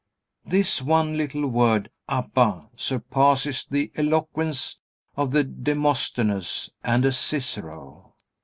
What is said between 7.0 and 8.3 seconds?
a Cicero.